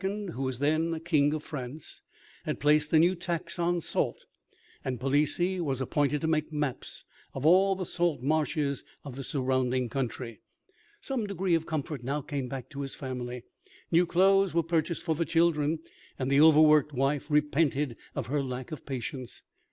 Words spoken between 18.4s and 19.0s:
lack of